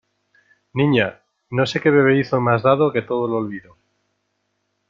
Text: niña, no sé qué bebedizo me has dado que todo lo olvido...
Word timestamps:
niña, 0.73 1.19
no 1.51 1.67
sé 1.67 1.79
qué 1.79 1.91
bebedizo 1.91 2.41
me 2.41 2.55
has 2.55 2.63
dado 2.63 2.91
que 2.91 3.03
todo 3.03 3.27
lo 3.27 3.37
olvido... 3.37 3.77